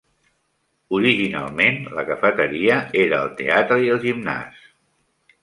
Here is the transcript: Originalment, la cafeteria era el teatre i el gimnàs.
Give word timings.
Originalment, 0.99 1.77
la 1.99 2.05
cafeteria 2.07 2.79
era 3.03 3.21
el 3.27 3.31
teatre 3.43 3.79
i 3.85 3.93
el 3.99 4.03
gimnàs. 4.09 4.67